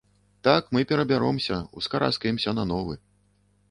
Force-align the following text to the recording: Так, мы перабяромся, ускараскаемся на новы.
Так, 0.47 0.71
мы 0.77 0.81
перабяромся, 0.93 1.61
ускараскаемся 1.83 2.59
на 2.61 2.69
новы. 2.75 3.03